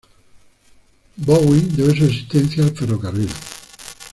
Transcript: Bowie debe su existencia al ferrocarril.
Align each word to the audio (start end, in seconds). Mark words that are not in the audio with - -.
Bowie 1.17 1.61
debe 1.61 1.95
su 1.95 2.05
existencia 2.05 2.63
al 2.63 2.71
ferrocarril. 2.75 3.29